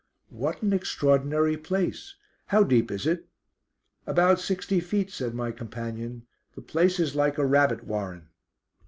[0.31, 2.15] "What an extraordinary place;
[2.47, 3.27] how deep is it?"
[4.07, 6.25] "About sixty feet," said my companion.
[6.55, 8.29] "The place is like a rabbit warren."